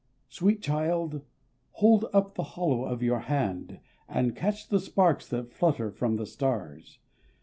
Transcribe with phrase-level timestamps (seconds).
[0.29, 1.21] Sweet Child
[1.73, 6.25] hold up the hollow of your hand And catch the sparks that flutter from the
[6.25, 6.97] stars!